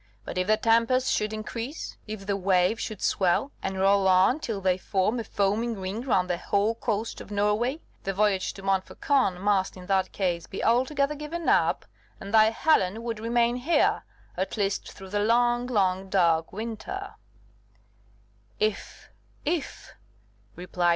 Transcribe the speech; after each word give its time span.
But 0.25 0.35
if 0.39 0.47
the 0.47 0.57
tempest 0.57 1.11
should 1.13 1.31
increase? 1.31 1.95
If 2.07 2.25
the 2.25 2.35
waves 2.35 2.81
should 2.81 3.03
swell, 3.03 3.51
and 3.61 3.77
roll 3.79 4.07
on 4.07 4.39
till 4.39 4.59
they 4.59 4.79
form 4.79 5.19
a 5.19 5.23
foaming 5.23 5.79
ring 5.79 6.01
round 6.01 6.27
the 6.27 6.39
whole 6.39 6.73
coast 6.73 7.21
of 7.21 7.29
Norway? 7.29 7.81
The 8.01 8.11
voyage 8.11 8.51
to 8.53 8.63
Montfaucon 8.63 9.39
must 9.39 9.77
in 9.77 9.85
that 9.85 10.11
case 10.11 10.47
be 10.47 10.63
altogether 10.63 11.13
given 11.13 11.47
up, 11.47 11.85
and 12.19 12.33
thy 12.33 12.45
Helen 12.49 13.03
would 13.03 13.19
remain 13.19 13.57
here, 13.57 14.03
at 14.37 14.57
least 14.57 14.91
through 14.91 15.09
the 15.09 15.19
long, 15.19 15.67
long, 15.67 16.09
dark 16.09 16.51
winter." 16.51 17.13
"If! 18.59 19.11
if!" 19.45 19.93